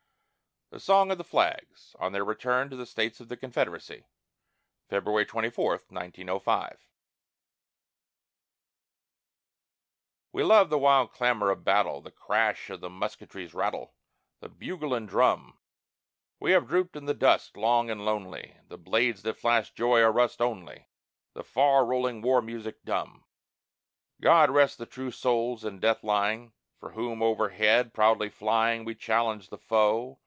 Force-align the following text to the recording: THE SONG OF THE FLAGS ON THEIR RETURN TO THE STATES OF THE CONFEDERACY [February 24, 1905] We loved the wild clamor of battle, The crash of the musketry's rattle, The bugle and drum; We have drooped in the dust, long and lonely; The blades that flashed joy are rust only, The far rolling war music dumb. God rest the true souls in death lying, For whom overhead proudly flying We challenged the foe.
THE 0.71 0.79
SONG 0.79 1.11
OF 1.11 1.17
THE 1.17 1.25
FLAGS 1.25 1.97
ON 1.99 2.13
THEIR 2.13 2.23
RETURN 2.23 2.69
TO 2.69 2.77
THE 2.77 2.85
STATES 2.85 3.19
OF 3.19 3.27
THE 3.27 3.35
CONFEDERACY 3.35 4.05
[February 4.87 5.25
24, 5.25 5.71
1905] 5.89 6.77
We 10.31 10.43
loved 10.43 10.69
the 10.69 10.79
wild 10.79 11.11
clamor 11.11 11.49
of 11.49 11.65
battle, 11.65 11.99
The 11.99 12.09
crash 12.09 12.69
of 12.69 12.79
the 12.79 12.89
musketry's 12.89 13.53
rattle, 13.53 13.95
The 14.39 14.47
bugle 14.47 14.93
and 14.93 15.09
drum; 15.09 15.59
We 16.39 16.51
have 16.51 16.69
drooped 16.69 16.95
in 16.95 17.03
the 17.03 17.13
dust, 17.13 17.57
long 17.57 17.89
and 17.89 18.05
lonely; 18.05 18.55
The 18.69 18.77
blades 18.77 19.23
that 19.23 19.37
flashed 19.37 19.75
joy 19.75 19.99
are 19.99 20.09
rust 20.13 20.39
only, 20.41 20.87
The 21.33 21.43
far 21.43 21.85
rolling 21.85 22.21
war 22.21 22.41
music 22.41 22.81
dumb. 22.85 23.25
God 24.21 24.49
rest 24.49 24.77
the 24.77 24.85
true 24.85 25.11
souls 25.11 25.65
in 25.65 25.81
death 25.81 26.01
lying, 26.01 26.53
For 26.79 26.91
whom 26.91 27.21
overhead 27.21 27.93
proudly 27.93 28.29
flying 28.29 28.85
We 28.85 28.95
challenged 28.95 29.49
the 29.49 29.57
foe. 29.57 30.19